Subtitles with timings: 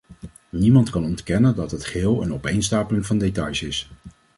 [0.49, 3.91] Niemand kan ontkennen dat het geheel een opeenstapeling van details is.